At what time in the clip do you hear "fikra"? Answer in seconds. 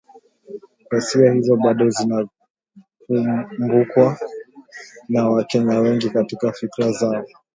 6.51-6.91